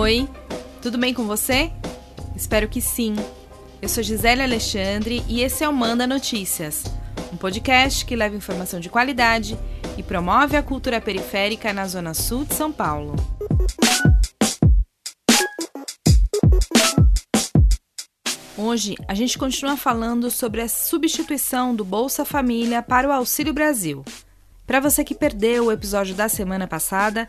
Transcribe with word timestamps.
Oi, 0.00 0.26
tudo 0.80 0.96
bem 0.96 1.12
com 1.12 1.26
você? 1.26 1.70
Espero 2.34 2.70
que 2.70 2.80
sim. 2.80 3.14
Eu 3.82 3.86
sou 3.86 4.02
Gisele 4.02 4.40
Alexandre 4.40 5.22
e 5.28 5.42
esse 5.42 5.62
é 5.62 5.68
o 5.68 5.74
Manda 5.74 6.06
Notícias, 6.06 6.84
um 7.30 7.36
podcast 7.36 8.06
que 8.06 8.16
leva 8.16 8.34
informação 8.34 8.80
de 8.80 8.88
qualidade 8.88 9.58
e 9.98 10.02
promove 10.02 10.56
a 10.56 10.62
cultura 10.62 11.02
periférica 11.02 11.70
na 11.74 11.86
Zona 11.86 12.14
Sul 12.14 12.46
de 12.46 12.54
São 12.54 12.72
Paulo. 12.72 13.14
Hoje 18.56 18.94
a 19.06 19.12
gente 19.12 19.36
continua 19.36 19.76
falando 19.76 20.30
sobre 20.30 20.62
a 20.62 20.68
substituição 20.68 21.76
do 21.76 21.84
Bolsa 21.84 22.24
Família 22.24 22.80
para 22.80 23.06
o 23.06 23.12
Auxílio 23.12 23.52
Brasil. 23.52 24.02
Para 24.66 24.80
você 24.80 25.04
que 25.04 25.14
perdeu 25.14 25.66
o 25.66 25.72
episódio 25.72 26.14
da 26.14 26.26
semana 26.26 26.66
passada, 26.66 27.28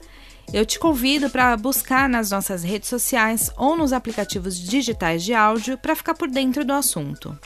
eu 0.54 0.66
te 0.66 0.78
convido 0.78 1.30
para 1.30 1.56
buscar 1.56 2.10
nas 2.10 2.32
nossas 2.32 2.64
redes 2.64 2.90
sociais 2.90 3.50
ou 3.58 3.78
nos 3.78 3.94
aplicativos 3.94 4.60
digitais 4.60 5.24
de 5.24 5.34
áudio 5.34 5.78
para 5.78 5.96
ficar 5.96 6.14
por 6.14 6.30
dentro 6.30 6.66
do 6.66 6.74
assunto. 6.74 7.38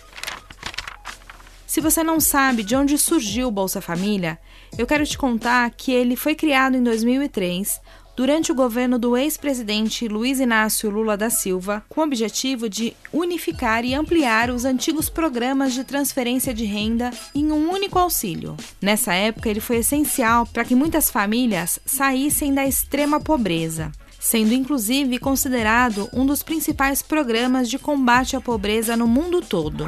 Se 1.68 1.82
você 1.82 2.04
não 2.04 2.20
sabe 2.20 2.64
de 2.64 2.76
onde 2.76 2.98
surgiu 2.98 3.48
o 3.48 3.52
Bolsa 3.52 3.80
Família, 3.80 4.40
eu 4.78 4.88
quero 4.88 5.06
te 5.06 5.18
contar 5.18 5.70
que 5.72 5.92
ele 5.92 6.16
foi 6.16 6.34
criado 6.34 6.76
em 6.76 6.84
2003 6.84 7.80
durante 8.16 8.52
o 8.52 8.56
governo 8.56 8.98
do 8.98 9.18
ex-presidente 9.18 10.08
Luiz 10.08 10.40
Inácio 10.40 10.90
Lula 10.90 11.18
da 11.18 11.30
Silva, 11.30 11.84
com 11.90 12.02
o 12.02 12.04
objetivo 12.04 12.70
de 12.70 12.96
unificar 13.12 13.84
e 13.84 13.94
ampliar 13.94 14.50
os 14.50 14.66
antigos 14.66 15.10
programas 15.10 15.74
de 15.74 15.84
transferência 15.84 16.54
de 16.54 16.66
renda 16.66 17.12
em 17.34 17.52
um 17.52 17.70
único 17.70 18.00
auxílio. 18.00 18.56
Nessa 18.82 19.14
época, 19.14 19.50
ele 19.50 19.60
foi 19.60 19.78
essencial 19.78 20.46
para 20.46 20.64
que 20.64 20.76
muitas 20.76 21.10
famílias 21.10 21.80
saíssem 21.86 22.54
da 22.54 22.66
extrema 22.66 23.20
pobreza 23.20 23.92
sendo 24.26 24.56
inclusive 24.56 25.20
considerado 25.20 26.10
um 26.12 26.26
dos 26.26 26.42
principais 26.42 27.04
programas 27.04 27.70
de 27.70 27.78
combate 27.78 28.36
à 28.36 28.42
pobreza 28.42 28.98
no 28.98 29.06
mundo 29.06 29.40
todo. 29.40 29.86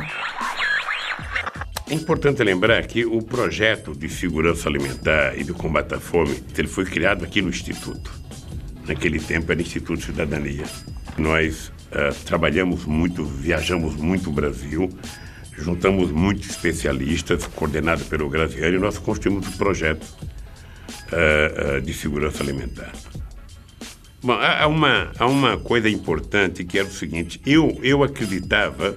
É 1.89 1.93
importante 1.93 2.43
lembrar 2.43 2.85
que 2.85 3.05
o 3.05 3.21
projeto 3.21 3.95
de 3.95 4.09
segurança 4.09 4.67
alimentar 4.67 5.37
e 5.37 5.43
de 5.45 5.53
combate 5.53 5.93
à 5.95 5.99
fome 5.99 6.43
ele 6.57 6.67
foi 6.67 6.83
criado 6.83 7.23
aqui 7.23 7.41
no 7.41 7.49
Instituto. 7.49 8.11
Naquele 8.85 9.21
tempo 9.21 9.53
era 9.53 9.61
Instituto 9.61 9.99
de 9.99 10.05
Cidadania. 10.07 10.65
Nós 11.17 11.67
uh, 11.67 12.13
trabalhamos 12.25 12.83
muito, 12.83 13.23
viajamos 13.23 13.95
muito 13.95 14.29
o 14.29 14.33
Brasil, 14.33 14.89
juntamos 15.57 16.11
muitos 16.11 16.49
especialistas, 16.49 17.47
coordenado 17.47 18.03
pelo 18.03 18.29
Graziani, 18.29 18.75
e 18.75 18.79
nós 18.79 18.97
construímos 18.97 19.47
um 19.47 19.51
projeto 19.51 20.03
uh, 20.03 21.77
uh, 21.77 21.81
de 21.81 21.93
segurança 21.93 22.43
alimentar. 22.43 22.91
Bom, 24.21 24.33
há 24.33 24.67
uma, 24.67 25.11
há 25.17 25.25
uma 25.25 25.57
coisa 25.57 25.89
importante 25.89 26.65
que 26.65 26.79
era 26.79 26.87
o 26.87 26.91
seguinte: 26.91 27.39
eu, 27.45 27.79
eu 27.81 28.03
acreditava 28.03 28.93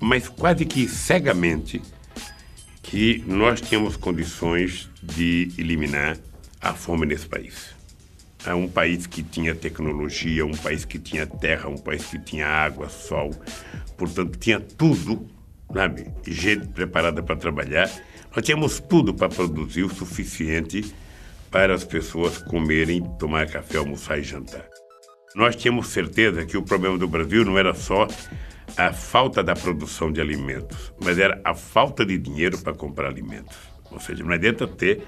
mas 0.00 0.28
quase 0.28 0.64
que 0.64 0.88
cegamente, 0.88 1.80
que 2.82 3.24
nós 3.26 3.60
tínhamos 3.60 3.96
condições 3.96 4.88
de 5.02 5.50
eliminar 5.58 6.18
a 6.60 6.74
fome 6.74 7.06
nesse 7.06 7.26
país. 7.26 7.74
É 8.46 8.54
um 8.54 8.68
país 8.68 9.06
que 9.06 9.22
tinha 9.22 9.54
tecnologia, 9.54 10.44
um 10.44 10.52
país 10.52 10.84
que 10.84 10.98
tinha 10.98 11.26
terra, 11.26 11.68
um 11.68 11.78
país 11.78 12.04
que 12.04 12.18
tinha 12.18 12.46
água, 12.46 12.88
sol, 12.90 13.30
portanto, 13.96 14.38
tinha 14.38 14.60
tudo, 14.60 15.26
sabe? 15.72 16.08
Gente 16.26 16.68
preparada 16.68 17.22
para 17.22 17.36
trabalhar. 17.36 17.90
Nós 18.34 18.44
tínhamos 18.44 18.80
tudo 18.80 19.14
para 19.14 19.28
produzir 19.28 19.82
o 19.82 19.94
suficiente 19.94 20.94
para 21.50 21.74
as 21.74 21.84
pessoas 21.84 22.36
comerem, 22.36 23.02
tomar 23.18 23.46
café, 23.46 23.78
almoçar 23.78 24.18
e 24.18 24.22
jantar. 24.22 24.66
Nós 25.34 25.56
tínhamos 25.56 25.88
certeza 25.88 26.44
que 26.44 26.56
o 26.56 26.62
problema 26.62 26.98
do 26.98 27.08
Brasil 27.08 27.44
não 27.44 27.58
era 27.58 27.72
só 27.74 28.06
a 28.76 28.92
falta 28.92 29.42
da 29.42 29.54
produção 29.54 30.10
de 30.10 30.20
alimentos, 30.20 30.92
mas 31.02 31.18
era 31.18 31.40
a 31.44 31.54
falta 31.54 32.04
de 32.04 32.18
dinheiro 32.18 32.58
para 32.58 32.74
comprar 32.74 33.08
alimentos. 33.08 33.56
Ou 33.90 34.00
seja, 34.00 34.24
não 34.24 34.32
adianta 34.32 34.66
ter 34.66 35.02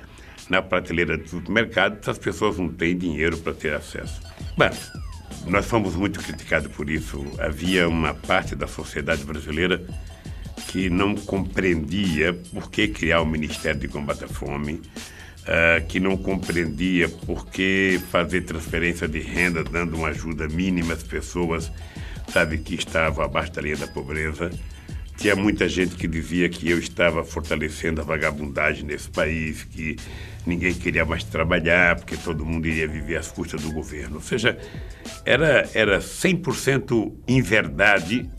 na 0.48 0.62
prateleira 0.62 1.18
do 1.18 1.28
supermercado 1.28 2.02
se 2.02 2.10
as 2.10 2.18
pessoas 2.18 2.56
não 2.56 2.68
têm 2.68 2.96
dinheiro 2.96 3.36
para 3.38 3.52
ter 3.52 3.74
acesso. 3.74 4.20
Bom, 4.56 4.70
nós 5.46 5.66
fomos 5.66 5.96
muito 5.96 6.20
criticados 6.20 6.70
por 6.72 6.88
isso. 6.88 7.24
Havia 7.38 7.88
uma 7.88 8.14
parte 8.14 8.54
da 8.54 8.66
sociedade 8.66 9.24
brasileira 9.24 9.84
que 10.68 10.88
não 10.88 11.14
compreendia 11.14 12.34
por 12.52 12.70
que 12.70 12.88
criar 12.88 13.20
o 13.20 13.26
Ministério 13.26 13.80
de 13.80 13.88
Combate 13.88 14.24
à 14.24 14.28
Fome, 14.28 14.74
uh, 14.74 15.84
que 15.88 15.98
não 15.98 16.16
compreendia 16.16 17.08
por 17.08 17.46
que 17.46 18.00
fazer 18.10 18.42
transferência 18.42 19.08
de 19.08 19.20
renda 19.20 19.64
dando 19.64 19.96
uma 19.96 20.08
ajuda 20.08 20.48
mínima 20.48 20.94
às 20.94 21.02
pessoas 21.02 21.72
sabe, 22.32 22.58
que 22.58 22.74
estavam 22.74 23.24
abaixo 23.24 23.52
da 23.52 23.62
linha 23.62 23.76
da 23.76 23.86
pobreza. 23.86 24.50
Tinha 25.16 25.34
muita 25.34 25.66
gente 25.68 25.96
que 25.96 26.06
dizia 26.06 26.48
que 26.48 26.68
eu 26.68 26.78
estava 26.78 27.24
fortalecendo 27.24 28.00
a 28.02 28.04
vagabundagem 28.04 28.84
nesse 28.84 29.08
país, 29.08 29.64
que 29.64 29.96
ninguém 30.46 30.74
queria 30.74 31.04
mais 31.06 31.24
trabalhar, 31.24 31.96
porque 31.96 32.16
todo 32.16 32.44
mundo 32.44 32.66
iria 32.66 32.86
viver 32.86 33.16
às 33.16 33.30
custas 33.30 33.62
do 33.62 33.72
governo. 33.72 34.16
Ou 34.16 34.22
seja, 34.22 34.58
era, 35.24 35.68
era 35.72 36.00
100% 36.00 37.14
inverdade 37.26 38.30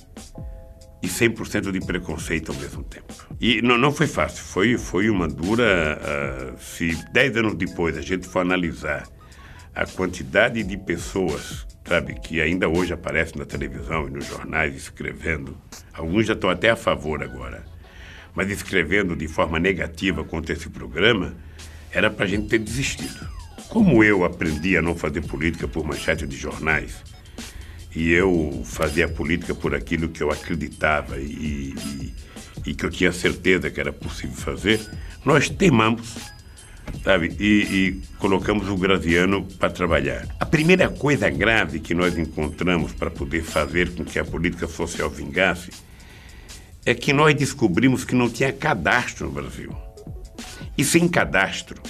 e 1.01 1.07
100% 1.07 1.71
de 1.71 1.79
preconceito 1.79 2.51
ao 2.51 2.57
mesmo 2.59 2.83
tempo. 2.83 3.13
E 3.39 3.61
não, 3.61 3.77
não 3.77 3.91
foi 3.91 4.07
fácil, 4.07 4.43
foi, 4.43 4.77
foi 4.77 5.09
uma 5.09 5.27
dura. 5.27 5.99
Uh, 5.99 6.59
se 6.59 6.95
dez 7.11 7.35
anos 7.35 7.55
depois 7.55 7.97
a 7.97 8.01
gente 8.01 8.27
for 8.27 8.39
analisar 8.39 9.07
a 9.77 9.85
quantidade 9.85 10.63
de 10.63 10.75
pessoas 10.75 11.67
sabe, 11.85 12.15
que 12.19 12.41
ainda 12.41 12.67
hoje 12.67 12.93
aparece 12.93 13.37
na 13.37 13.45
televisão 13.45 14.07
e 14.07 14.09
nos 14.09 14.25
jornais 14.25 14.75
escrevendo. 14.75 15.55
Alguns 15.93 16.25
já 16.25 16.33
estão 16.33 16.49
até 16.49 16.71
a 16.71 16.75
favor 16.75 17.21
agora. 17.21 17.63
Mas 18.33 18.49
escrevendo 18.49 19.15
de 19.15 19.27
forma 19.27 19.59
negativa 19.59 20.23
contra 20.23 20.53
esse 20.53 20.67
programa, 20.67 21.35
era 21.91 22.09
para 22.09 22.25
a 22.25 22.27
gente 22.27 22.49
ter 22.49 22.57
desistido. 22.57 23.29
Como 23.69 24.03
eu 24.03 24.25
aprendi 24.25 24.75
a 24.75 24.81
não 24.81 24.95
fazer 24.95 25.21
política 25.27 25.67
por 25.67 25.85
manchete 25.85 26.25
de 26.25 26.35
jornais, 26.35 27.03
e 27.95 28.11
eu 28.11 28.63
fazia 28.65 29.07
política 29.07 29.53
por 29.53 29.75
aquilo 29.75 30.09
que 30.09 30.23
eu 30.23 30.31
acreditava 30.31 31.19
e, 31.19 31.75
e, 31.75 32.13
e 32.65 32.73
que 32.73 32.83
eu 32.83 32.89
tinha 32.89 33.11
certeza 33.11 33.69
que 33.69 33.79
era 33.79 33.93
possível 33.93 34.35
fazer, 34.35 34.81
nós 35.23 35.49
temamos 35.49 36.35
sabe? 37.07 37.33
E, 37.39 37.45
e 37.45 38.01
colocamos 38.17 38.67
o 38.67 38.75
Graziano 38.75 39.45
para 39.57 39.69
trabalhar. 39.69 40.27
A 40.41 40.45
primeira 40.45 40.89
coisa 40.89 41.29
grave 41.29 41.79
que 41.79 41.93
nós 41.93 42.17
encontramos 42.17 42.91
para 42.91 43.09
poder 43.09 43.43
fazer 43.43 43.95
com 43.95 44.03
que 44.03 44.19
a 44.19 44.25
política 44.25 44.67
social 44.67 45.09
vingasse 45.09 45.71
é 46.85 46.93
que 46.93 47.13
nós 47.13 47.33
descobrimos 47.33 48.03
que 48.03 48.13
não 48.13 48.29
tinha 48.29 48.51
cadastro 48.51 49.27
no 49.27 49.31
Brasil. 49.31 49.73
E 50.77 50.83
sem 50.83 51.07
cadastro, 51.07 51.81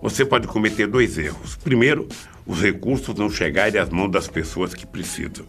você 0.00 0.24
pode 0.24 0.46
cometer 0.46 0.86
dois 0.86 1.18
erros. 1.18 1.54
Primeiro, 1.56 2.08
os 2.46 2.62
recursos 2.62 3.14
não 3.16 3.28
chegarem 3.28 3.78
às 3.78 3.90
mãos 3.90 4.10
das 4.10 4.26
pessoas 4.26 4.72
que 4.72 4.86
precisam. 4.86 5.44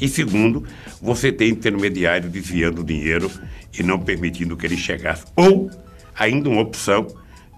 E 0.00 0.08
segundo, 0.08 0.66
você 1.00 1.30
tem 1.30 1.50
intermediário 1.50 2.28
desviando 2.28 2.82
dinheiro 2.82 3.30
e 3.78 3.84
não 3.84 3.96
permitindo 3.96 4.56
que 4.56 4.66
ele 4.66 4.76
chegasse. 4.76 5.24
Ou, 5.36 5.70
ainda 6.16 6.48
uma 6.48 6.62
opção, 6.62 7.06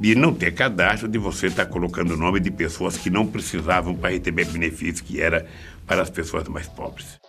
de 0.00 0.14
não 0.14 0.32
ter 0.32 0.54
cadastro, 0.54 1.06
de 1.06 1.18
você 1.18 1.48
estar 1.48 1.66
tá 1.66 1.70
colocando 1.70 2.14
o 2.14 2.16
nome 2.16 2.40
de 2.40 2.50
pessoas 2.50 2.96
que 2.96 3.10
não 3.10 3.26
precisavam 3.26 3.94
para 3.94 4.10
receber 4.10 4.46
benefícios, 4.46 5.02
que 5.02 5.20
era 5.20 5.46
para 5.86 6.00
as 6.00 6.08
pessoas 6.08 6.48
mais 6.48 6.66
pobres. 6.66 7.20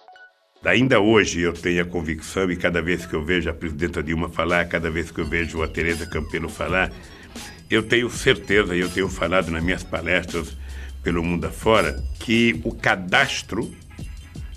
Ainda 0.64 1.00
hoje 1.00 1.42
eu 1.42 1.52
tenho 1.52 1.82
a 1.82 1.86
convicção, 1.86 2.50
e 2.50 2.56
cada 2.56 2.82
vez 2.82 3.06
que 3.06 3.14
eu 3.14 3.26
vejo 3.26 3.50
a 3.50 3.54
presidenta 3.54 4.02
Dilma 4.02 4.30
falar, 4.30 4.66
cada 4.70 4.90
vez 4.90 5.12
que 5.12 5.20
eu 5.20 5.26
vejo 5.26 5.62
a 5.62 5.68
Tereza 5.68 6.06
Campelo 6.06 6.48
falar, 6.48 6.92
eu 7.70 7.84
tenho 7.84 8.10
certeza, 8.10 8.74
e 8.74 8.80
eu 8.80 8.90
tenho 8.90 9.10
falado 9.10 9.52
nas 9.52 9.64
minhas 9.64 9.84
palestras 9.84 10.56
pelo 11.04 11.22
mundo 11.22 11.48
afora, 11.48 12.02
que 12.20 12.62
o 12.64 12.74
cadastro 12.74 13.70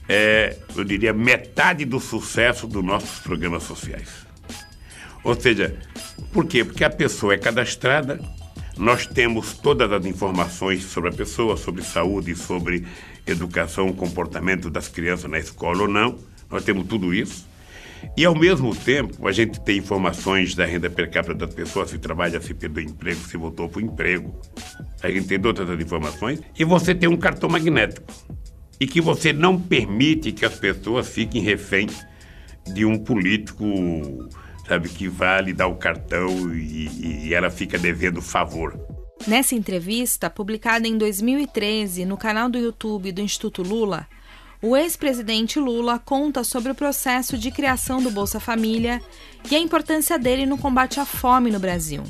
é, 0.09 0.56
eu 0.77 0.85
diria, 0.85 1.12
metade 1.12 1.85
do 1.85 1.99
sucesso 1.99 2.69
dos 2.69 2.85
nossos 2.85 3.19
programas 3.21 3.65
sociais. 3.65 4.24
Ou 5.25 5.35
seja, 5.35 5.75
por 6.32 6.47
quê? 6.47 6.62
Porque 6.65 6.85
a 6.85 6.91
pessoa 6.91 7.35
é 7.35 7.38
cadastrada, 7.38 8.21
nós 8.76 9.06
temos 9.06 9.55
todas 9.55 9.91
as 9.91 10.05
informações 10.05 10.85
sobre 10.85 11.11
a 11.11 11.12
pessoa, 11.12 11.56
sobre 11.56 11.82
saúde, 11.82 12.37
sobre 12.37 12.85
educação, 13.26 13.93
comportamento 13.93 14.69
das 14.69 14.87
crianças 14.88 15.31
na 15.31 15.38
escola 15.38 15.82
ou 15.82 15.88
não, 15.88 16.19
nós 16.50 16.65
temos 16.65 16.87
tudo 16.87 17.15
isso. 17.15 17.49
E, 18.17 18.25
ao 18.25 18.35
mesmo 18.35 18.75
tempo, 18.76 19.26
a 19.26 19.32
gente 19.32 19.59
tem 19.61 19.79
informações 19.79 20.55
da 20.55 20.67
renda 20.67 20.91
per 20.91 21.11
capita 21.11 21.47
das 21.47 21.55
pessoas, 21.55 21.88
se 21.88 21.99
trabalha, 21.99 22.41
se 22.41 22.53
perdeu 22.53 22.85
emprego, 22.85 23.20
se 23.20 23.37
voltou 23.38 23.67
para 23.67 23.81
o 23.81 23.82
emprego. 23.82 24.35
A 25.03 25.09
gente 25.09 25.27
tem 25.27 25.41
todas 25.41 25.69
as 25.69 25.81
informações. 25.81 26.41
E 26.59 26.65
você 26.65 26.94
tem 26.94 27.09
um 27.09 27.17
cartão 27.17 27.49
magnético. 27.49 28.12
E 28.79 28.87
que 28.87 29.00
você 29.00 29.32
não 29.32 29.59
permite 29.59 30.32
que 30.32 30.44
as 30.44 30.55
pessoas 30.55 31.09
fiquem 31.09 31.41
refém 31.41 31.88
de 32.75 32.85
um 32.85 32.99
político 32.99 33.65
sabe, 34.67 34.89
que 34.89 35.09
vá 35.09 35.41
lhe 35.41 35.53
dar 35.53 35.67
o 35.67 35.77
cartão 35.77 36.55
e, 36.55 37.27
e 37.27 37.35
ela 37.35 37.51
fica 37.51 37.79
devendo 37.79 38.21
favor. 38.23 38.79
Nessa 39.27 39.55
entrevista, 39.55 40.29
publicada 40.29 40.87
em 40.87 40.99
2013 40.99 42.05
no 42.05 42.17
canal 42.17 42.49
do 42.49 42.59
YouTube 42.59 43.13
do 43.13 43.21
Instituto 43.21 43.63
Lula, 43.63 44.07
o 44.61 44.77
ex-presidente 44.77 45.59
Lula 45.59 45.99
conta 45.99 46.43
sobre 46.43 46.73
o 46.73 46.75
processo 46.75 47.37
de 47.37 47.51
criação 47.51 48.03
do 48.03 48.11
Bolsa 48.11 48.41
Família 48.41 49.01
e 49.51 49.55
a 49.55 49.59
importância 49.59 50.19
dele 50.19 50.47
no 50.47 50.59
combate 50.59 50.99
à 51.01 51.05
fome 51.05 51.51
no 51.51 51.59
Brasil. 51.59 52.03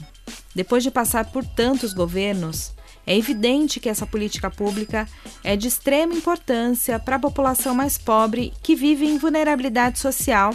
Depois 0.54 0.82
de 0.82 0.90
passar 0.90 1.26
por 1.32 1.44
tantos 1.44 1.92
governos, 1.92 2.72
é 3.06 3.16
evidente 3.16 3.80
que 3.80 3.88
essa 3.88 4.06
política 4.06 4.50
pública 4.50 5.06
é 5.42 5.56
de 5.56 5.68
extrema 5.68 6.14
importância 6.14 6.98
para 6.98 7.16
a 7.16 7.20
população 7.20 7.74
mais 7.74 7.98
pobre 7.98 8.52
que 8.62 8.74
vive 8.74 9.04
em 9.04 9.18
vulnerabilidade 9.18 9.98
social 9.98 10.54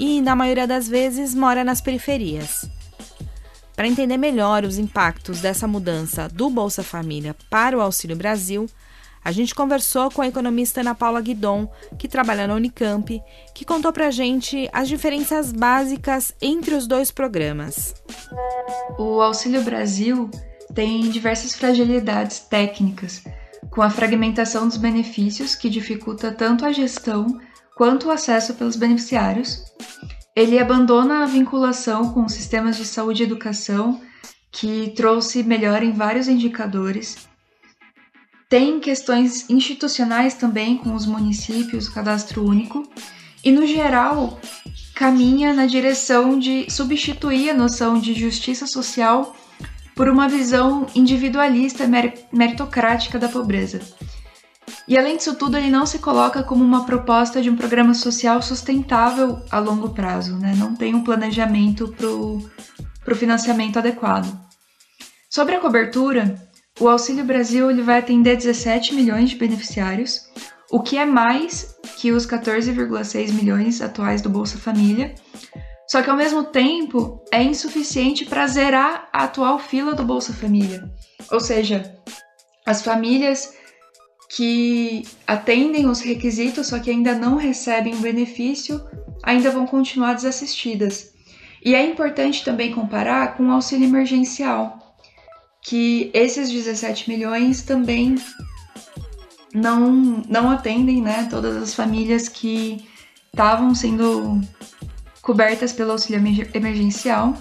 e, 0.00 0.22
na 0.22 0.34
maioria 0.34 0.66
das 0.66 0.88
vezes, 0.88 1.34
mora 1.34 1.62
nas 1.62 1.82
periferias. 1.82 2.64
Para 3.76 3.86
entender 3.86 4.16
melhor 4.16 4.64
os 4.64 4.78
impactos 4.78 5.42
dessa 5.42 5.68
mudança 5.68 6.26
do 6.26 6.48
Bolsa 6.48 6.82
Família 6.82 7.36
para 7.50 7.76
o 7.76 7.82
Auxílio 7.82 8.16
Brasil, 8.16 8.66
a 9.22 9.30
gente 9.30 9.54
conversou 9.54 10.10
com 10.10 10.22
a 10.22 10.26
economista 10.26 10.80
Ana 10.80 10.94
Paula 10.94 11.20
Guidon, 11.20 11.70
que 11.98 12.08
trabalha 12.08 12.46
na 12.46 12.54
Unicamp, 12.54 13.22
que 13.54 13.64
contou 13.66 13.92
para 13.92 14.06
a 14.06 14.10
gente 14.10 14.70
as 14.72 14.88
diferenças 14.88 15.52
básicas 15.52 16.32
entre 16.40 16.74
os 16.74 16.86
dois 16.86 17.10
programas. 17.10 17.94
O 18.98 19.20
Auxílio 19.20 19.62
Brasil 19.62 20.30
tem 20.74 21.10
diversas 21.10 21.54
fragilidades 21.54 22.38
técnicas, 22.40 23.22
com 23.70 23.82
a 23.82 23.90
fragmentação 23.90 24.66
dos 24.66 24.78
benefícios, 24.78 25.54
que 25.54 25.68
dificulta 25.68 26.32
tanto 26.32 26.64
a 26.64 26.72
gestão 26.72 27.38
quanto 27.80 28.08
o 28.08 28.10
acesso 28.10 28.52
pelos 28.52 28.76
beneficiários. 28.76 29.64
Ele 30.36 30.58
abandona 30.58 31.22
a 31.22 31.26
vinculação 31.26 32.12
com 32.12 32.28
sistemas 32.28 32.76
de 32.76 32.84
saúde 32.84 33.22
e 33.22 33.26
educação, 33.26 34.02
que 34.52 34.92
trouxe 34.94 35.42
melhora 35.42 35.82
em 35.82 35.92
vários 35.92 36.28
indicadores 36.28 37.30
tem 38.50 38.80
questões 38.80 39.48
institucionais 39.48 40.34
também 40.34 40.76
com 40.76 40.92
os 40.92 41.06
municípios, 41.06 41.86
o 41.86 41.94
cadastro 41.94 42.44
único, 42.44 42.82
e 43.44 43.52
no 43.52 43.64
geral 43.64 44.40
caminha 44.92 45.54
na 45.54 45.66
direção 45.66 46.36
de 46.36 46.68
substituir 46.68 47.50
a 47.50 47.54
noção 47.54 48.00
de 48.00 48.12
justiça 48.12 48.66
social 48.66 49.36
por 49.94 50.08
uma 50.08 50.28
visão 50.28 50.84
individualista 50.96 51.84
meritocrática 52.32 53.20
da 53.20 53.28
pobreza. 53.28 53.80
E 54.86 54.98
além 54.98 55.16
disso 55.16 55.34
tudo, 55.34 55.56
ele 55.56 55.70
não 55.70 55.86
se 55.86 55.98
coloca 55.98 56.42
como 56.42 56.64
uma 56.64 56.84
proposta 56.84 57.40
de 57.40 57.50
um 57.50 57.56
programa 57.56 57.94
social 57.94 58.42
sustentável 58.42 59.42
a 59.50 59.58
longo 59.58 59.90
prazo, 59.90 60.36
né? 60.36 60.54
não 60.56 60.74
tem 60.74 60.94
um 60.94 61.04
planejamento 61.04 61.94
para 61.96 62.06
o 62.08 63.16
financiamento 63.16 63.78
adequado. 63.78 64.38
Sobre 65.28 65.54
a 65.54 65.60
cobertura, 65.60 66.34
o 66.80 66.88
Auxílio 66.88 67.24
Brasil 67.24 67.70
ele 67.70 67.82
vai 67.82 67.98
atender 67.98 68.36
17 68.36 68.94
milhões 68.94 69.30
de 69.30 69.36
beneficiários, 69.36 70.28
o 70.70 70.80
que 70.80 70.96
é 70.96 71.04
mais 71.04 71.76
que 71.96 72.12
os 72.12 72.26
14,6 72.26 73.32
milhões 73.32 73.82
atuais 73.82 74.22
do 74.22 74.30
Bolsa 74.30 74.58
Família. 74.58 75.14
Só 75.88 76.02
que 76.02 76.08
ao 76.08 76.16
mesmo 76.16 76.44
tempo 76.44 77.22
é 77.32 77.42
insuficiente 77.42 78.24
para 78.24 78.46
zerar 78.46 79.08
a 79.12 79.24
atual 79.24 79.58
fila 79.58 79.94
do 79.94 80.04
Bolsa 80.04 80.32
Família. 80.32 80.90
Ou 81.30 81.40
seja, 81.40 81.94
as 82.64 82.82
famílias 82.82 83.52
que 84.30 85.02
atendem 85.26 85.86
os 85.88 86.00
requisitos, 86.00 86.68
só 86.68 86.78
que 86.78 86.88
ainda 86.88 87.16
não 87.16 87.34
recebem 87.34 87.96
benefício, 87.96 88.80
ainda 89.24 89.50
vão 89.50 89.66
continuar 89.66 90.14
desassistidas. 90.14 91.12
E 91.64 91.74
é 91.74 91.84
importante 91.84 92.44
também 92.44 92.72
comparar 92.72 93.36
com 93.36 93.48
o 93.48 93.50
auxílio 93.50 93.88
emergencial, 93.88 94.96
que 95.60 96.12
esses 96.14 96.48
17 96.48 97.10
milhões 97.10 97.62
também 97.62 98.14
não, 99.52 100.22
não 100.28 100.48
atendem 100.48 101.02
né, 101.02 101.26
todas 101.28 101.56
as 101.56 101.74
famílias 101.74 102.28
que 102.28 102.88
estavam 103.32 103.74
sendo 103.74 104.40
cobertas 105.20 105.72
pelo 105.72 105.90
auxílio 105.90 106.20
emergencial, 106.54 107.36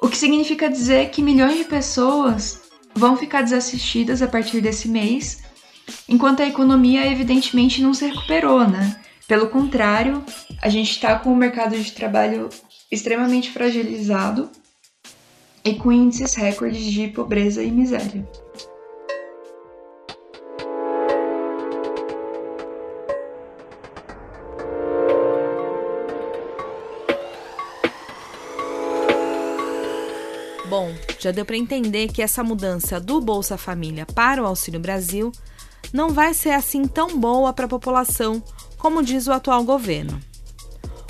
o 0.00 0.08
que 0.08 0.16
significa 0.16 0.70
dizer 0.70 1.10
que 1.10 1.22
milhões 1.22 1.58
de 1.58 1.64
pessoas 1.64 2.62
vão 2.94 3.14
ficar 3.14 3.42
desassistidas 3.42 4.22
a 4.22 4.26
partir 4.26 4.60
desse 4.62 4.88
mês, 4.88 5.51
enquanto 6.08 6.40
a 6.40 6.46
economia 6.46 7.10
evidentemente 7.10 7.82
não 7.82 7.94
se 7.94 8.06
recuperou, 8.06 8.68
né? 8.68 9.00
Pelo 9.26 9.48
contrário, 9.48 10.24
a 10.60 10.68
gente 10.68 10.90
está 10.90 11.18
com 11.18 11.32
o 11.32 11.36
mercado 11.36 11.78
de 11.78 11.92
trabalho 11.92 12.48
extremamente 12.90 13.50
fragilizado 13.50 14.50
e 15.64 15.74
com 15.74 15.92
índices 15.92 16.34
recordes 16.34 16.84
de 16.84 17.08
pobreza 17.08 17.62
e 17.62 17.70
miséria. 17.70 18.28
Bom, 30.68 30.90
já 31.18 31.30
deu 31.30 31.44
para 31.44 31.56
entender 31.56 32.08
que 32.08 32.22
essa 32.22 32.42
mudança 32.42 32.98
do 32.98 33.20
Bolsa 33.20 33.58
Família 33.58 34.06
para 34.06 34.42
o 34.42 34.46
Auxílio 34.46 34.80
Brasil 34.80 35.30
não 35.92 36.10
vai 36.10 36.34
ser 36.34 36.50
assim 36.50 36.84
tão 36.84 37.18
boa 37.18 37.52
para 37.52 37.66
a 37.66 37.68
população 37.68 38.42
como 38.78 39.02
diz 39.02 39.28
o 39.28 39.32
atual 39.32 39.62
governo. 39.62 40.20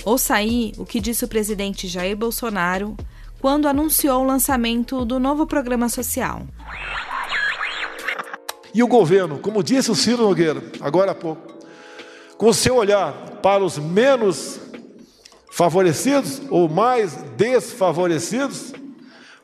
Ouça 0.05 0.35
aí 0.35 0.73
o 0.77 0.85
que 0.85 1.01
disse 1.01 1.25
o 1.25 1.29
presidente 1.29 1.89
Jair 1.89 2.17
Bolsonaro 2.17 2.97
quando 3.41 3.67
anunciou 3.67 4.23
o 4.23 4.27
lançamento 4.27 5.05
do 5.05 5.19
novo 5.19 5.47
programa 5.47 5.89
social. 5.89 6.43
E 8.75 8.83
o 8.83 8.87
governo, 8.87 9.39
como 9.39 9.63
disse 9.63 9.91
o 9.91 9.95
Ciro 9.95 10.23
Nogueira, 10.23 10.63
agora 10.81 11.13
há 11.13 11.15
pouco, 11.15 11.55
com 12.37 12.53
seu 12.53 12.77
olhar 12.77 13.13
para 13.43 13.65
os 13.65 13.79
menos 13.79 14.61
favorecidos 15.51 16.43
ou 16.51 16.69
mais 16.69 17.15
desfavorecidos, 17.37 18.73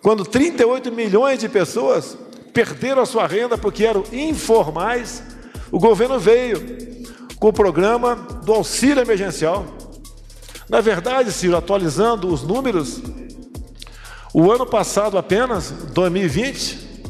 quando 0.03 0.25
38 0.25 0.93
milhões 0.93 1.39
de 1.39 1.49
pessoas 1.49 2.17
perderam 2.59 3.01
a 3.01 3.07
sua 3.07 3.25
renda 3.25 3.57
porque 3.57 3.87
eram 3.87 4.03
informais, 4.11 5.23
o 5.71 5.79
governo 5.79 6.19
veio 6.19 6.61
com 7.39 7.51
o 7.51 7.53
programa 7.53 8.17
do 8.17 8.53
auxílio 8.53 9.01
emergencial. 9.01 9.65
Na 10.69 10.81
verdade, 10.81 11.31
Ciro, 11.31 11.57
atualizando 11.57 12.27
os 12.27 12.43
números, 12.43 13.01
o 14.35 14.51
ano 14.51 14.67
passado 14.67 15.17
apenas, 15.17 15.71
2020, 15.71 17.05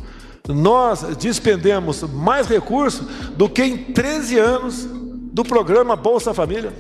nós 0.49 1.17
despendemos 1.17 2.03
mais 2.03 2.47
recursos 2.47 3.07
do 3.31 3.49
que 3.49 3.63
em 3.63 3.79
13 3.79 4.39
anos 4.39 4.87
do 5.33 5.43
programa 5.43 5.97
Bolsa 5.97 6.35
Família. 6.35 6.75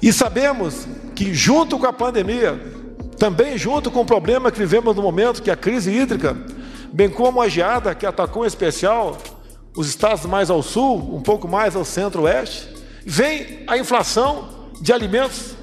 E 0.00 0.14
sabemos 0.14 0.88
que 1.14 1.34
junto 1.34 1.78
com 1.78 1.86
a 1.86 1.92
pandemia, 1.92 2.58
também 3.18 3.58
junto 3.58 3.90
com 3.90 4.00
o 4.00 4.06
problema 4.06 4.50
que 4.50 4.58
vivemos 4.58 4.96
no 4.96 5.02
momento, 5.02 5.42
que 5.42 5.50
é 5.50 5.52
a 5.52 5.56
crise 5.56 5.92
hídrica, 5.92 6.34
bem 6.92 7.08
como 7.08 7.40
a 7.40 7.48
geada 7.48 7.94
que 7.94 8.06
atacou 8.06 8.44
em 8.44 8.48
especial 8.48 9.16
os 9.76 9.88
estados 9.88 10.26
mais 10.26 10.50
ao 10.50 10.62
sul, 10.62 11.14
um 11.14 11.22
pouco 11.22 11.46
mais 11.46 11.76
ao 11.76 11.84
centro-oeste, 11.84 12.68
vem 13.04 13.64
a 13.66 13.78
inflação 13.78 14.70
de 14.80 14.92
alimentos. 14.92 15.56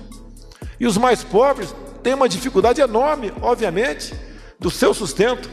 E 0.79 0.87
os 0.87 0.97
mais 0.97 1.23
pobres 1.23 1.73
tem 2.01 2.13
uma 2.13 2.29
dificuldade 2.29 2.81
enorme, 2.81 3.33
obviamente, 3.41 4.13
do 4.59 4.69
seu 4.69 4.93
sustento, 4.93 5.49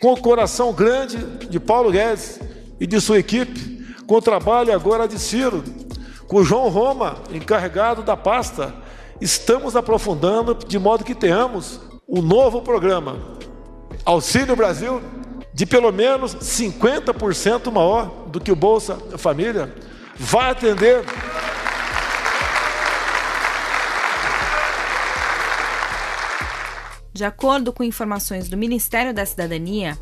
com 0.00 0.12
o 0.12 0.20
coração 0.20 0.72
grande 0.72 1.18
de 1.48 1.60
Paulo 1.60 1.90
Guedes 1.90 2.40
e 2.80 2.86
de 2.86 3.00
sua 3.00 3.18
equipe, 3.18 3.84
com 4.06 4.16
o 4.16 4.22
trabalho 4.22 4.72
agora 4.72 5.08
de 5.08 5.18
Ciro, 5.18 5.62
com 6.26 6.42
João 6.42 6.68
Roma, 6.68 7.16
encarregado 7.32 8.02
da 8.02 8.16
pasta, 8.16 8.74
estamos 9.20 9.76
aprofundando 9.76 10.54
de 10.54 10.78
modo 10.78 11.04
que 11.04 11.14
tenhamos 11.14 11.80
um 12.08 12.20
novo 12.20 12.60
programa, 12.60 13.33
Auxílio 14.04 14.56
Brasil, 14.56 15.02
de 15.52 15.66
pelo 15.66 15.92
menos 15.92 16.34
50% 16.34 17.70
maior 17.70 18.26
do 18.28 18.40
que 18.40 18.50
o 18.50 18.56
Bolsa 18.56 18.96
Família, 19.16 19.74
vai 20.18 20.50
atender 20.50 21.04
De 27.12 27.24
acordo 27.24 27.72
com 27.72 27.84
informações 27.84 28.48
do 28.48 28.56
Ministério 28.56 29.14
da 29.14 29.24
Cidadania, 29.24 29.96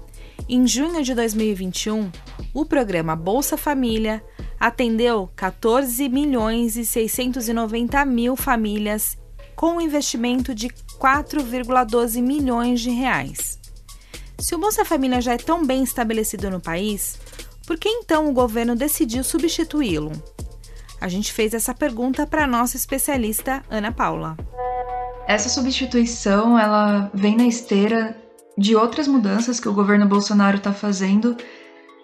em 0.48 0.66
junho 0.66 1.02
de 1.02 1.14
2021, 1.14 2.10
o 2.54 2.64
programa 2.64 3.14
Bolsa 3.14 3.58
Família 3.58 4.22
atendeu 4.58 5.30
14 5.36 6.08
milhões 6.08 6.76
e 6.76 6.86
690 6.86 8.04
mil 8.06 8.34
famílias 8.34 9.18
com 9.54 9.76
um 9.76 9.80
investimento 9.80 10.54
de 10.54 10.68
4,12 10.98 12.22
milhões 12.22 12.80
de 12.80 12.90
reais. 12.90 13.61
Se 14.38 14.54
o 14.54 14.58
Bolsa 14.58 14.84
Família 14.84 15.20
já 15.20 15.34
é 15.34 15.38
tão 15.38 15.64
bem 15.64 15.82
estabelecido 15.82 16.50
no 16.50 16.60
país, 16.60 17.18
por 17.66 17.78
que 17.78 17.88
então 17.88 18.28
o 18.28 18.32
governo 18.32 18.74
decidiu 18.74 19.22
substituí-lo? 19.22 20.12
A 21.00 21.08
gente 21.08 21.32
fez 21.32 21.54
essa 21.54 21.74
pergunta 21.74 22.26
para 22.26 22.44
a 22.44 22.46
nossa 22.46 22.76
especialista 22.76 23.62
Ana 23.70 23.92
Paula. 23.92 24.36
Essa 25.26 25.48
substituição 25.48 26.58
ela 26.58 27.10
vem 27.14 27.36
na 27.36 27.46
esteira 27.46 28.16
de 28.58 28.76
outras 28.76 29.08
mudanças 29.08 29.58
que 29.58 29.68
o 29.68 29.72
governo 29.72 30.06
Bolsonaro 30.06 30.58
está 30.58 30.72
fazendo 30.72 31.36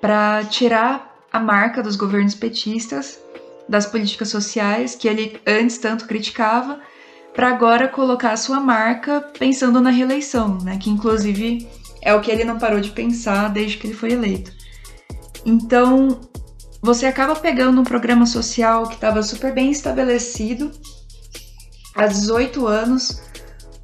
para 0.00 0.44
tirar 0.44 1.16
a 1.32 1.38
marca 1.38 1.82
dos 1.82 1.96
governos 1.96 2.34
petistas 2.34 3.20
das 3.68 3.86
políticas 3.86 4.30
sociais 4.30 4.94
que 4.94 5.06
ele 5.06 5.40
antes 5.46 5.78
tanto 5.78 6.06
criticava, 6.06 6.80
para 7.34 7.50
agora 7.50 7.86
colocar 7.86 8.32
a 8.32 8.36
sua 8.36 8.58
marca 8.58 9.20
pensando 9.38 9.80
na 9.80 9.90
reeleição, 9.90 10.58
né? 10.58 10.78
Que 10.78 10.90
inclusive 10.90 11.68
é 12.02 12.14
o 12.14 12.20
que 12.20 12.30
ele 12.30 12.44
não 12.44 12.58
parou 12.58 12.80
de 12.80 12.90
pensar 12.90 13.48
desde 13.48 13.76
que 13.76 13.86
ele 13.86 13.94
foi 13.94 14.12
eleito. 14.12 14.52
Então, 15.44 16.20
você 16.80 17.06
acaba 17.06 17.34
pegando 17.34 17.80
um 17.80 17.84
programa 17.84 18.26
social 18.26 18.86
que 18.88 18.94
estava 18.94 19.22
super 19.22 19.52
bem 19.52 19.70
estabelecido 19.70 20.70
há 21.94 22.06
18 22.06 22.66
anos, 22.66 23.22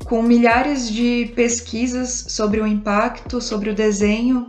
com 0.05 0.23
milhares 0.23 0.89
de 0.89 1.33
pesquisas 1.35 2.27
sobre 2.29 2.61
o 2.61 2.67
impacto, 2.67 3.41
sobre 3.41 3.71
o 3.71 3.75
desenho, 3.75 4.49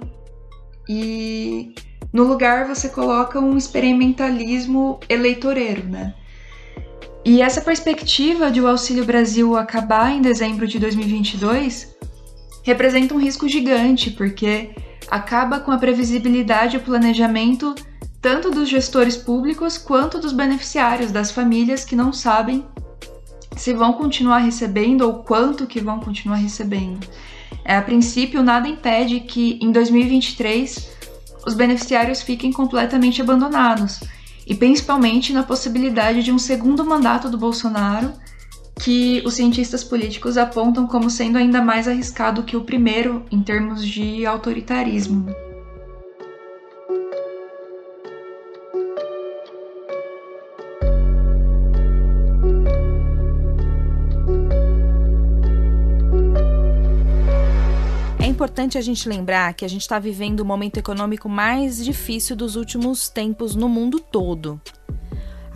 e 0.87 1.73
no 2.13 2.23
lugar 2.23 2.67
você 2.67 2.89
coloca 2.89 3.39
um 3.39 3.57
experimentalismo 3.57 4.99
eleitoreiro, 5.09 5.87
né? 5.87 6.13
E 7.23 7.41
essa 7.41 7.59
perspectiva 7.59 8.51
de 8.51 8.61
o 8.61 8.67
Auxílio 8.67 9.03
Brasil 9.03 9.57
acabar 9.57 10.11
em 10.11 10.21
dezembro 10.21 10.67
de 10.67 10.77
2022 10.77 11.94
representa 12.65 13.13
um 13.13 13.19
risco 13.19 13.47
gigante, 13.47 14.09
porque 14.09 14.71
acaba 15.09 15.59
com 15.59 15.71
a 15.71 15.77
previsibilidade 15.77 16.75
e 16.75 16.79
o 16.79 16.83
planejamento 16.83 17.75
tanto 18.19 18.49
dos 18.49 18.67
gestores 18.67 19.15
públicos 19.15 19.77
quanto 19.77 20.19
dos 20.19 20.33
beneficiários, 20.33 21.11
das 21.11 21.29
famílias 21.29 21.85
que 21.85 21.95
não 21.95 22.11
sabem 22.11 22.65
se 23.55 23.71
vão 23.71 23.93
continuar 23.93 24.39
recebendo 24.39 25.03
ou 25.03 25.23
quanto 25.23 25.67
que 25.67 25.79
vão 25.79 25.99
continuar 25.99 26.37
recebendo. 26.37 27.07
É, 27.63 27.77
a 27.77 27.81
princípio, 27.83 28.41
nada 28.41 28.67
impede 28.67 29.19
que 29.19 29.59
em 29.61 29.71
2023 29.71 30.89
os 31.45 31.53
beneficiários 31.53 32.23
fiquem 32.23 32.51
completamente 32.51 33.21
abandonados, 33.21 33.99
e 34.47 34.55
principalmente 34.55 35.31
na 35.31 35.43
possibilidade 35.43 36.23
de 36.23 36.31
um 36.31 36.39
segundo 36.39 36.83
mandato 36.83 37.29
do 37.29 37.37
Bolsonaro, 37.37 38.11
que 38.81 39.23
os 39.25 39.35
cientistas 39.35 39.83
políticos 39.83 40.37
apontam 40.37 40.85
como 40.85 41.09
sendo 41.09 41.37
ainda 41.37 41.61
mais 41.61 41.87
arriscado 41.87 42.43
que 42.43 42.57
o 42.57 42.63
primeiro 42.63 43.25
em 43.31 43.41
termos 43.41 43.85
de 43.85 44.25
autoritarismo. 44.25 45.25
importante 58.45 58.77
a 58.77 58.81
gente 58.81 59.07
lembrar 59.09 59.53
que 59.53 59.65
a 59.65 59.67
gente 59.67 59.81
está 59.81 59.97
vivendo 59.97 60.41
o 60.41 60.45
momento 60.45 60.77
econômico 60.77 61.27
mais 61.27 61.83
difícil 61.83 62.35
dos 62.35 62.55
últimos 62.55 63.09
tempos 63.09 63.55
no 63.55 63.67
mundo 63.67 63.99
todo. 63.99 64.61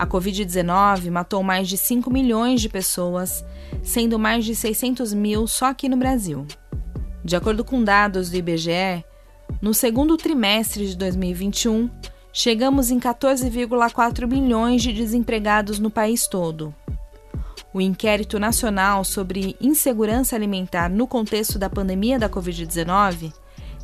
A 0.00 0.06
Covid-19 0.06 1.10
matou 1.10 1.42
mais 1.42 1.68
de 1.68 1.76
5 1.76 2.10
milhões 2.10 2.62
de 2.62 2.70
pessoas, 2.70 3.44
sendo 3.82 4.18
mais 4.18 4.46
de 4.46 4.54
600 4.54 5.12
mil 5.12 5.46
só 5.46 5.66
aqui 5.66 5.90
no 5.90 5.96
Brasil. 5.98 6.46
De 7.22 7.36
acordo 7.36 7.62
com 7.62 7.84
dados 7.84 8.30
do 8.30 8.36
IBGE, 8.38 9.04
no 9.60 9.74
segundo 9.74 10.16
trimestre 10.16 10.88
de 10.88 10.96
2021, 10.96 11.90
chegamos 12.32 12.90
em 12.90 12.98
14,4 12.98 14.26
milhões 14.26 14.80
de 14.80 14.90
desempregados 14.90 15.78
no 15.78 15.90
país 15.90 16.26
todo, 16.26 16.74
o 17.70 17.78
Inquérito 17.78 18.38
Nacional 18.38 19.04
sobre 19.04 19.54
Insegurança 19.60 20.34
Alimentar 20.34 20.88
no 20.88 21.06
contexto 21.06 21.58
da 21.58 21.68
pandemia 21.68 22.18
da 22.18 22.30
Covid-19, 22.30 23.34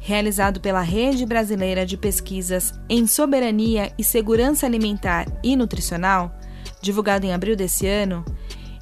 realizado 0.07 0.61
pela 0.61 0.83
Rede 0.83 1.27
Brasileira 1.27 1.85
de 1.85 1.97
Pesquisas 1.97 2.73
em 2.89 3.09
Soberania 3.09 3.93
e 3.99 4.05
Segurança 4.05 4.65
Alimentar 4.65 5.27
e 5.43 5.57
Nutricional, 5.57 6.33
divulgado 6.81 7.27
em 7.27 7.35
abril 7.35 7.57
desse 7.57 7.89
ano, 7.89 8.25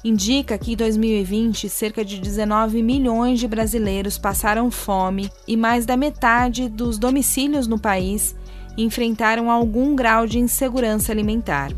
indica 0.03 0.55
que 0.55 0.73
em 0.73 0.75
2020 0.75 1.67
cerca 1.67 2.05
de 2.05 2.19
19 2.19 2.83
milhões 2.83 3.39
de 3.39 3.47
brasileiros 3.47 4.19
passaram 4.19 4.69
fome 4.69 5.31
e 5.47 5.57
mais 5.57 5.83
da 5.83 5.97
metade 5.97 6.69
dos 6.69 6.99
domicílios 6.99 7.65
no 7.65 7.79
país 7.79 8.35
enfrentaram 8.77 9.49
algum 9.49 9.95
grau 9.95 10.27
de 10.27 10.37
insegurança 10.37 11.11
alimentar. 11.11 11.71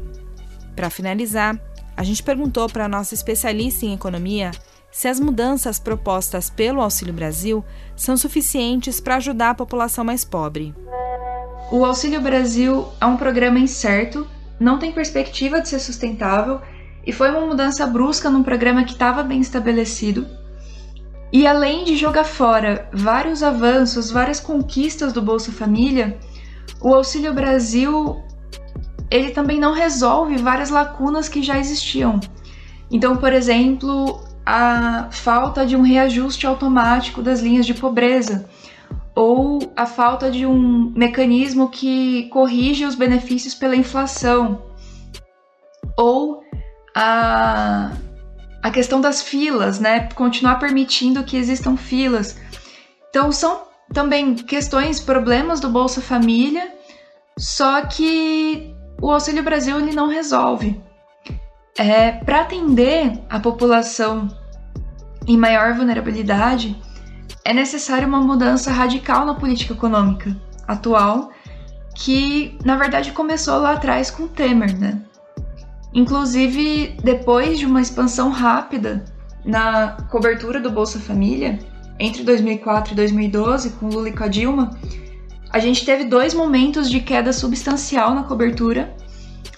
Para 0.75 0.89
finalizar, 0.89 1.57
a 1.95 2.03
gente 2.03 2.21
perguntou 2.21 2.67
para 2.67 2.83
a 2.83 2.89
nossa 2.89 3.13
especialista 3.13 3.85
em 3.85 3.93
economia 3.93 4.51
se 4.91 5.07
as 5.07 5.19
mudanças 5.19 5.79
propostas 5.79 6.49
pelo 6.49 6.81
Auxílio 6.81 7.13
Brasil 7.13 7.63
são 7.95 8.17
suficientes 8.17 8.99
para 8.99 9.17
ajudar 9.17 9.51
a 9.51 9.55
população 9.55 10.03
mais 10.03 10.23
pobre. 10.23 10.73
O 11.71 11.83
Auxílio 11.83 12.21
Brasil 12.21 12.87
é 12.99 13.05
um 13.05 13.17
programa 13.17 13.59
incerto, 13.59 14.27
não 14.59 14.79
tem 14.79 14.91
perspectiva 14.91 15.61
de 15.61 15.69
ser 15.69 15.79
sustentável 15.79 16.61
e 17.05 17.11
foi 17.11 17.29
uma 17.29 17.45
mudança 17.45 17.85
brusca 17.85 18.29
num 18.29 18.43
programa 18.43 18.83
que 18.83 18.93
estava 18.93 19.21
bem 19.23 19.39
estabelecido. 19.39 20.25
E 21.31 21.45
além 21.45 21.83
de 21.83 21.97
jogar 21.97 22.23
fora 22.23 22.89
vários 22.93 23.43
avanços, 23.43 24.09
várias 24.09 24.39
conquistas 24.39 25.11
do 25.11 25.21
Bolsa 25.21 25.51
Família, 25.51 26.17
o 26.79 26.93
Auxílio 26.93 27.33
Brasil 27.33 28.23
ele 29.09 29.31
também 29.31 29.59
não 29.59 29.73
resolve 29.73 30.37
várias 30.37 30.69
lacunas 30.69 31.29
que 31.29 31.41
já 31.41 31.57
existiam. 31.57 32.19
Então, 32.89 33.17
por 33.17 33.33
exemplo, 33.33 34.21
a 34.49 35.09
falta 35.11 35.65
de 35.65 35.75
um 35.75 35.81
reajuste 35.81 36.47
automático 36.47 37.21
das 37.21 37.41
linhas 37.41 37.65
de 37.65 37.73
pobreza, 37.73 38.47
ou 39.13 39.73
a 39.75 39.85
falta 39.85 40.31
de 40.31 40.45
um 40.45 40.93
mecanismo 40.95 41.67
que 41.67 42.29
corrige 42.29 42.85
os 42.85 42.95
benefícios 42.95 43.53
pela 43.53 43.75
inflação, 43.75 44.63
ou 45.97 46.43
a, 46.95 47.91
a 48.63 48.71
questão 48.71 49.01
das 49.01 49.21
filas, 49.21 49.81
né? 49.81 50.07
Continuar 50.15 50.55
permitindo 50.59 51.25
que 51.25 51.35
existam 51.35 51.75
filas. 51.75 52.39
Então, 53.09 53.33
são 53.33 53.63
também 53.93 54.33
questões, 54.33 54.97
problemas 54.97 55.59
do 55.59 55.67
Bolsa 55.67 55.99
Família, 55.99 56.71
só 57.37 57.81
que 57.81 58.73
o 59.01 59.11
Auxílio 59.11 59.43
Brasil 59.43 59.77
ele 59.77 59.91
não 59.93 60.07
resolve. 60.07 60.81
É, 61.77 62.11
Para 62.11 62.41
atender 62.41 63.19
a 63.29 63.39
população 63.39 64.27
em 65.27 65.37
maior 65.37 65.75
vulnerabilidade, 65.75 66.75
é 67.45 67.53
necessário 67.53 68.07
uma 68.07 68.19
mudança 68.19 68.71
radical 68.71 69.25
na 69.25 69.35
política 69.35 69.73
econômica 69.73 70.35
atual, 70.67 71.29
que 71.93 72.57
na 72.65 72.75
verdade 72.75 73.11
começou 73.11 73.59
lá 73.59 73.73
atrás 73.73 74.09
com 74.09 74.27
Temer, 74.27 74.77
né? 74.77 75.01
Inclusive, 75.93 76.97
depois 77.03 77.57
de 77.59 77.65
uma 77.65 77.81
expansão 77.81 78.29
rápida 78.29 79.05
na 79.45 79.97
cobertura 80.09 80.59
do 80.59 80.69
Bolsa 80.69 80.99
Família, 80.99 81.59
entre 81.99 82.23
2004 82.23 82.93
e 82.93 82.95
2012, 82.95 83.71
com 83.71 83.87
Lula 83.87 84.09
e 84.09 84.13
com 84.13 84.23
a 84.23 84.27
Dilma, 84.27 84.71
a 85.49 85.59
gente 85.59 85.85
teve 85.85 86.03
dois 86.03 86.33
momentos 86.33 86.89
de 86.89 86.99
queda 86.99 87.31
substancial 87.31 88.13
na 88.13 88.23
cobertura, 88.23 88.95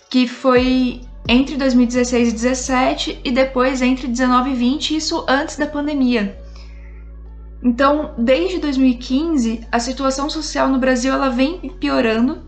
que 0.10 0.28
foi 0.28 1.02
entre 1.30 1.56
2016 1.58 2.30
e 2.30 2.32
2017 2.32 3.22
e 3.24 3.32
depois 3.32 3.84
entre 3.84 4.08
19 4.08 4.50
e 4.50 4.56
20, 4.56 4.96
isso 4.96 5.24
antes 5.30 5.58
da 5.58 5.68
pandemia. 5.68 6.36
Então, 7.62 8.16
desde 8.18 8.58
2015, 8.58 9.62
a 9.72 9.80
situação 9.80 10.28
social 10.28 10.68
no 10.68 10.80
Brasil 10.80 11.14
ela 11.14 11.30
vem 11.30 11.60
piorando 11.80 12.42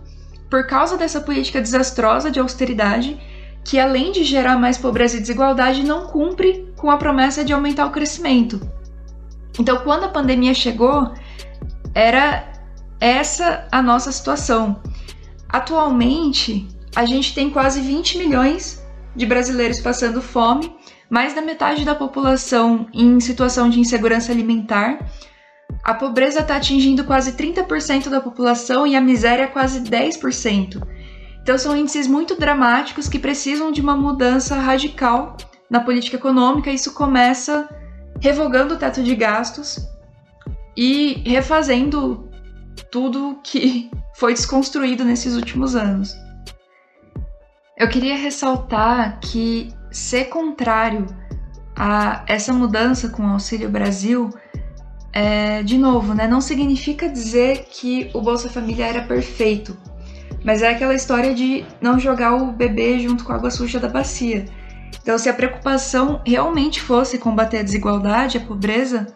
por 0.50 0.66
causa 0.66 0.98
dessa 0.98 1.22
política 1.22 1.62
desastrosa 1.62 2.32
de 2.32 2.40
austeridade, 2.40 3.22
que 3.64 3.78
além 3.78 4.12
de 4.12 4.24
gerar 4.24 4.58
mais 4.58 4.80
pobreza 4.80 5.18
e 5.18 5.22
desigualdade, 5.22 5.84
não 5.84 6.08
cumpre 6.08 6.74
com 6.76 6.90
a 6.90 6.98
promessa 6.98 7.46
de 7.46 7.54
aumentar 7.54 7.86
o 7.86 7.92
crescimento. 7.92 8.60
Então, 9.60 9.78
quando 9.84 10.06
a 10.06 10.10
pandemia 10.10 10.56
chegou, 10.56 11.14
era 11.94 12.52
essa 13.00 13.68
a 13.72 13.80
nossa 13.80 14.12
situação. 14.12 14.82
Atualmente, 15.48 16.68
a 16.96 17.06
gente 17.06 17.34
tem 17.34 17.50
quase 17.50 17.82
20 17.82 18.18
milhões 18.18 18.82
de 19.16 19.26
brasileiros 19.26 19.80
passando 19.80 20.22
fome, 20.22 20.76
mais 21.10 21.34
da 21.34 21.42
metade 21.42 21.84
da 21.84 21.96
população 21.96 22.88
em 22.94 23.20
situação 23.20 23.70
de 23.70 23.80
insegurança 23.80 24.32
alimentar. 24.32 25.06
A 25.84 25.94
pobreza 25.94 26.40
está 26.40 26.58
atingindo 26.58 27.04
quase 27.04 27.34
30% 27.34 28.10
da 28.10 28.22
população 28.22 28.86
e 28.86 28.96
a 28.96 29.02
miséria 29.02 29.48
quase 29.48 29.82
10%. 29.82 30.82
Então 31.42 31.58
são 31.58 31.76
índices 31.76 32.08
muito 32.08 32.36
dramáticos 32.36 33.08
que 33.08 33.18
precisam 33.18 33.72
de 33.72 33.82
uma 33.82 33.96
mudança 33.96 34.56
radical 34.56 35.36
na 35.70 35.80
política 35.80 36.18
econômica. 36.18 36.70
Isso 36.70 36.94
começa 36.94 37.68
revogando 38.20 38.76
o 38.76 38.78
teto 38.78 39.02
de 39.02 39.16
gastos 39.16 39.80
e 40.78 41.24
refazendo 41.26 42.30
tudo 42.92 43.40
que 43.44 43.90
foi 44.16 44.34
desconstruído 44.34 45.04
nesses 45.04 45.36
últimos 45.36 45.76
anos. 45.76 46.16
Eu 47.82 47.88
queria 47.88 48.16
ressaltar 48.16 49.20
que 49.20 49.74
ser 49.90 50.26
contrário 50.26 51.08
a 51.76 52.24
essa 52.28 52.54
mudança 52.54 53.10
com 53.10 53.24
o 53.24 53.30
Auxílio 53.32 53.72
Brasil 53.72 54.30
é, 55.12 55.64
de 55.64 55.80
novo, 55.80 56.14
né, 56.14 56.28
não 56.28 56.42
significa 56.42 57.10
dizer 57.10 57.66
que 57.72 58.12
o 58.14 58.22
Bolsa 58.22 58.52
Família 58.52 58.86
era 58.86 59.02
perfeito, 59.02 59.76
mas 60.46 60.62
é 60.62 60.70
aquela 60.70 60.94
história 60.94 61.34
de 61.34 61.66
não 61.82 61.98
jogar 61.98 62.36
o 62.36 62.52
bebê 62.52 63.00
junto 63.00 63.24
com 63.24 63.32
a 63.32 63.36
água 63.38 63.50
suja 63.50 63.80
da 63.80 63.90
bacia. 63.90 64.46
Então, 65.02 65.18
se 65.18 65.28
a 65.28 65.34
preocupação 65.34 66.22
realmente 66.24 66.80
fosse 66.80 67.18
combater 67.18 67.58
a 67.58 67.64
desigualdade, 67.64 68.38
a 68.38 68.42
pobreza, 68.42 69.08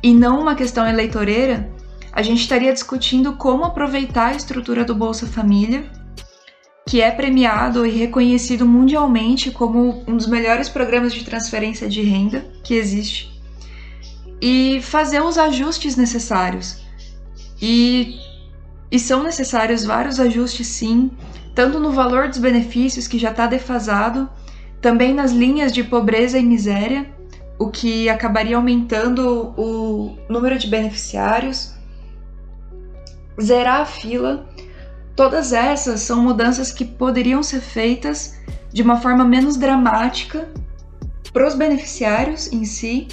e 0.00 0.14
não 0.14 0.40
uma 0.40 0.54
questão 0.54 0.86
eleitoreira, 0.86 1.68
a 2.12 2.22
gente 2.22 2.42
estaria 2.42 2.72
discutindo 2.72 3.32
como 3.32 3.64
aproveitar 3.64 4.28
a 4.28 4.36
estrutura 4.36 4.84
do 4.84 4.94
Bolsa 4.94 5.26
Família, 5.26 5.97
que 6.88 7.02
é 7.02 7.10
premiado 7.10 7.84
e 7.84 7.90
reconhecido 7.90 8.64
mundialmente 8.64 9.50
como 9.50 10.02
um 10.08 10.16
dos 10.16 10.26
melhores 10.26 10.70
programas 10.70 11.12
de 11.12 11.22
transferência 11.22 11.86
de 11.86 12.00
renda 12.00 12.46
que 12.64 12.72
existe, 12.72 13.30
e 14.40 14.80
fazer 14.80 15.22
os 15.22 15.36
ajustes 15.36 15.96
necessários. 15.96 16.80
E, 17.60 18.18
e 18.90 18.98
são 18.98 19.22
necessários 19.22 19.84
vários 19.84 20.18
ajustes, 20.18 20.66
sim, 20.66 21.10
tanto 21.54 21.78
no 21.78 21.92
valor 21.92 22.28
dos 22.28 22.38
benefícios, 22.38 23.06
que 23.06 23.18
já 23.18 23.32
está 23.32 23.46
defasado, 23.46 24.26
também 24.80 25.12
nas 25.12 25.30
linhas 25.30 25.74
de 25.74 25.84
pobreza 25.84 26.38
e 26.38 26.42
miséria, 26.42 27.06
o 27.58 27.68
que 27.68 28.08
acabaria 28.08 28.56
aumentando 28.56 29.52
o 29.58 30.16
número 30.26 30.58
de 30.58 30.66
beneficiários, 30.66 31.74
zerar 33.38 33.82
a 33.82 33.84
fila. 33.84 34.47
Todas 35.18 35.52
essas 35.52 36.02
são 36.02 36.22
mudanças 36.22 36.70
que 36.70 36.84
poderiam 36.84 37.42
ser 37.42 37.60
feitas 37.60 38.38
de 38.72 38.82
uma 38.82 39.00
forma 39.00 39.24
menos 39.24 39.56
dramática 39.56 40.48
para 41.32 41.44
os 41.44 41.56
beneficiários 41.56 42.52
em 42.52 42.64
si 42.64 43.08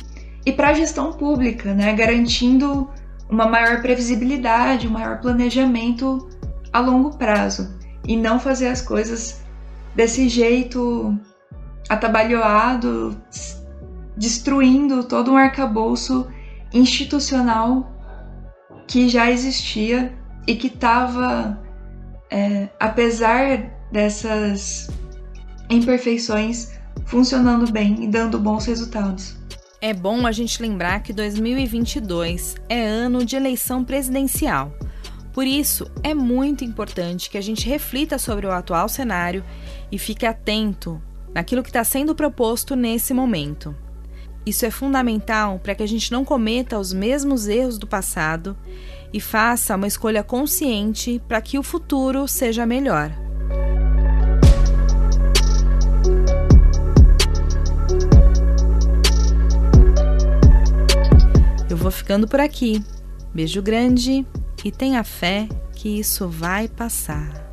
e 0.46 0.52
para 0.52 0.70
a 0.70 0.74
gestão 0.76 1.14
pública, 1.14 1.74
né, 1.74 1.92
garantindo 1.94 2.88
uma 3.28 3.48
maior 3.48 3.82
previsibilidade, 3.82 4.88
um 4.88 4.92
maior 4.92 5.20
planejamento 5.20 6.30
a 6.72 6.80
longo 6.80 7.18
prazo. 7.18 7.76
E 8.08 8.16
não 8.16 8.40
fazer 8.40 8.68
as 8.68 8.84
coisas 8.84 9.42
desse 9.96 10.30
jeito 10.30 11.18
atabalhoado, 11.90 13.20
destruindo 14.16 15.06
todo 15.06 15.32
um 15.32 15.38
arcabouço 15.38 16.28
institucional 16.72 17.92
que 18.86 19.10
já 19.10 19.32
existia 19.32 20.14
e 20.46 20.54
que 20.54 20.68
estava, 20.68 21.65
é, 22.36 22.68
apesar 22.78 23.72
dessas 23.90 24.90
imperfeições, 25.70 26.74
funcionando 27.06 27.72
bem 27.72 28.04
e 28.04 28.08
dando 28.10 28.38
bons 28.38 28.66
resultados. 28.66 29.38
É 29.80 29.94
bom 29.94 30.28
a 30.28 30.34
gente 30.34 30.62
lembrar 30.62 31.02
que 31.02 31.14
2022 31.14 32.56
é 32.68 32.86
ano 32.86 33.24
de 33.24 33.38
eleição 33.38 33.86
presidencial. 33.86 34.74
Por 35.32 35.48
isso, 35.48 35.90
é 36.04 36.14
muito 36.14 36.66
importante 36.66 37.30
que 37.30 37.38
a 37.38 37.42
gente 37.42 37.70
reflita 37.70 38.18
sobre 38.18 38.46
o 38.46 38.52
atual 38.52 38.90
cenário 38.90 39.42
e 39.90 39.98
fique 39.98 40.26
atento 40.26 41.02
naquilo 41.34 41.64
que 41.64 41.70
está 41.70 41.86
sendo 41.86 42.14
proposto 42.14 42.76
nesse 42.76 43.14
momento. 43.14 43.74
Isso 44.46 44.66
é 44.66 44.72
fundamental 44.72 45.58
para 45.60 45.74
que 45.74 45.84
a 45.84 45.88
gente 45.88 46.12
não 46.12 46.26
cometa 46.26 46.78
os 46.78 46.92
mesmos 46.92 47.48
erros 47.48 47.78
do 47.78 47.88
passado 47.88 48.58
e 49.14 49.20
faça 49.20 49.76
uma 49.76 49.88
escolha 49.88 50.24
consciente 50.24 51.22
para 51.28 51.42
que 51.42 51.58
o 51.58 51.64
futuro 51.64 52.28
seja 52.28 52.66
melhor. 52.66 53.12
Eu 61.70 61.78
vou 61.78 61.92
ficando 61.92 62.28
por 62.28 62.40
aqui. 62.40 62.84
Beijo 63.34 63.62
grande 63.62 64.26
e 64.64 64.72
tenha 64.72 65.04
fé 65.04 65.48
que 65.76 66.00
isso 66.00 66.28
vai 66.28 66.68
passar. 66.68 67.46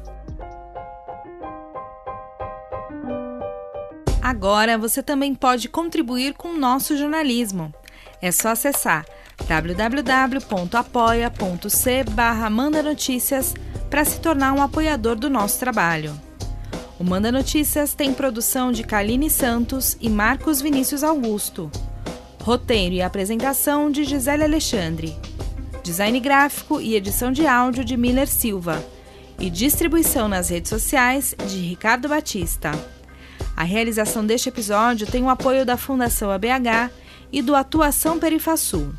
Agora 4.22 4.78
você 4.78 5.02
também 5.02 5.34
pode 5.34 5.68
contribuir 5.68 6.34
com 6.34 6.48
o 6.48 6.58
nosso 6.58 6.96
jornalismo. 6.96 7.74
É 8.20 8.30
só 8.30 8.50
acessar 8.50 9.04
www.apoia.c 9.48 10.84
barra 12.10 12.50
Manda 12.50 12.82
Notícias 12.82 13.54
para 13.90 14.04
se 14.04 14.20
tornar 14.20 14.52
um 14.52 14.62
apoiador 14.62 15.16
do 15.16 15.28
nosso 15.28 15.58
trabalho. 15.58 16.18
O 16.98 17.04
Manda 17.04 17.32
Notícias 17.32 17.94
tem 17.94 18.14
produção 18.14 18.70
de 18.70 18.84
Kaline 18.84 19.28
Santos 19.28 19.96
e 20.00 20.08
Marcos 20.08 20.60
Vinícius 20.62 21.02
Augusto. 21.02 21.70
Roteiro 22.42 22.94
e 22.94 23.02
apresentação 23.02 23.90
de 23.90 24.04
Gisele 24.04 24.44
Alexandre. 24.44 25.16
Design 25.82 26.18
gráfico 26.20 26.80
e 26.80 26.94
edição 26.94 27.32
de 27.32 27.46
áudio 27.46 27.84
de 27.84 27.96
Miller 27.96 28.28
Silva. 28.28 28.84
E 29.38 29.50
distribuição 29.50 30.28
nas 30.28 30.48
redes 30.48 30.68
sociais 30.70 31.34
de 31.48 31.58
Ricardo 31.58 32.08
Batista. 32.08 32.70
A 33.56 33.64
realização 33.64 34.24
deste 34.24 34.48
episódio 34.48 35.06
tem 35.06 35.22
o 35.24 35.28
apoio 35.28 35.66
da 35.66 35.76
Fundação 35.76 36.30
ABH 36.30 36.90
e 37.32 37.42
do 37.42 37.54
Atuação 37.54 38.18
Perifasul. 38.18 38.92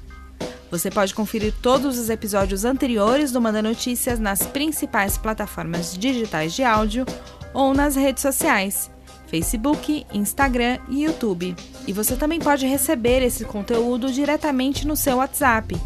Você 0.73 0.89
pode 0.89 1.13
conferir 1.13 1.53
todos 1.61 1.99
os 1.99 2.09
episódios 2.09 2.65
anteriores 2.65 3.31
do 3.31 3.39
Manda 3.39 3.61
Notícias 3.61 4.19
nas 4.19 4.41
principais 4.41 5.19
plataformas 5.19 5.95
digitais 5.95 6.51
de 6.55 6.63
áudio 6.63 7.05
ou 7.53 7.75
nas 7.75 7.95
redes 7.95 8.23
sociais, 8.23 8.89
Facebook, 9.27 10.03
Instagram 10.11 10.79
e 10.89 11.03
YouTube. 11.03 11.55
E 11.85 11.93
você 11.93 12.15
também 12.15 12.39
pode 12.39 12.65
receber 12.65 13.21
esse 13.21 13.45
conteúdo 13.45 14.11
diretamente 14.11 14.87
no 14.87 14.95
seu 14.95 15.17
WhatsApp. 15.17 15.79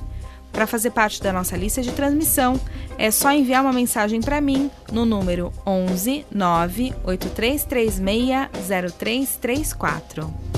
Para 0.54 0.65
fazer 0.65 0.91
parte 0.91 1.21
da 1.21 1.34
nossa 1.34 1.58
lista 1.58 1.82
de 1.82 1.91
transmissão, 1.91 2.58
é 2.97 3.12
só 3.12 3.34
enviar 3.34 3.63
uma 3.63 3.73
mensagem 3.73 4.21
para 4.21 4.39
mim 4.39 4.71
no 4.89 5.06
número 5.06 5.52
11 5.65 6.26
98336 6.32 8.00
0334. 8.65 10.57